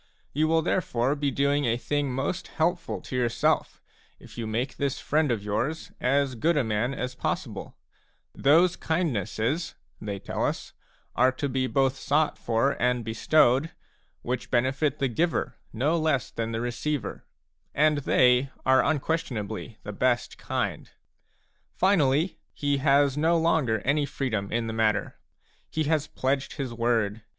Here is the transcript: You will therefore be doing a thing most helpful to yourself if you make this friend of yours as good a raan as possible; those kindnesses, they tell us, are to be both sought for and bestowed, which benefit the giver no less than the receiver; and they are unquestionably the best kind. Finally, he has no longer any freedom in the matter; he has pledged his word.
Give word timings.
You 0.33 0.47
will 0.47 0.63
therefore 0.63 1.13
be 1.15 1.29
doing 1.29 1.65
a 1.65 1.77
thing 1.77 2.11
most 2.11 2.47
helpful 2.47 3.01
to 3.01 3.15
yourself 3.15 3.83
if 4.19 4.35
you 4.35 4.47
make 4.47 4.77
this 4.77 4.99
friend 4.99 5.29
of 5.29 5.43
yours 5.43 5.91
as 6.01 6.33
good 6.33 6.57
a 6.57 6.63
raan 6.63 6.95
as 6.95 7.13
possible; 7.13 7.75
those 8.33 8.75
kindnesses, 8.75 9.75
they 10.01 10.17
tell 10.17 10.43
us, 10.43 10.73
are 11.15 11.31
to 11.33 11.47
be 11.47 11.67
both 11.67 11.97
sought 11.97 12.39
for 12.39 12.71
and 12.81 13.05
bestowed, 13.05 13.69
which 14.23 14.49
benefit 14.49 14.97
the 14.97 15.07
giver 15.07 15.59
no 15.71 15.99
less 15.99 16.31
than 16.31 16.51
the 16.51 16.61
receiver; 16.61 17.27
and 17.75 17.99
they 17.99 18.49
are 18.65 18.83
unquestionably 18.83 19.77
the 19.83 19.93
best 19.93 20.39
kind. 20.39 20.89
Finally, 21.75 22.39
he 22.55 22.77
has 22.77 23.17
no 23.17 23.37
longer 23.37 23.81
any 23.81 24.07
freedom 24.07 24.51
in 24.51 24.65
the 24.65 24.73
matter; 24.73 25.19
he 25.69 25.83
has 25.83 26.07
pledged 26.07 26.53
his 26.53 26.73
word. 26.73 27.21